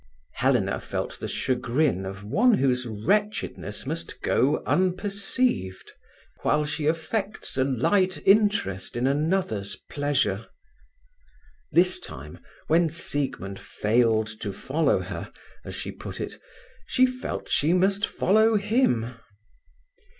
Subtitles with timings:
[0.33, 5.91] Helena felt the chagrin of one whose wretchedness must go unperceived,
[6.41, 10.47] while she affects a light interest in another's pleasure.
[11.71, 15.31] This time, when Siegmund "failed to follow her",
[15.63, 16.41] as she put it,
[16.87, 19.13] she felt she must follow him.